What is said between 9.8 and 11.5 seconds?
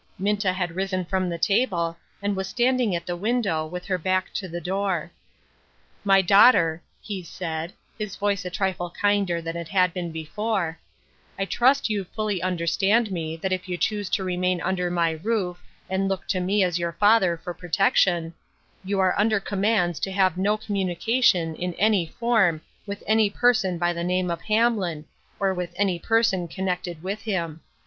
been before," I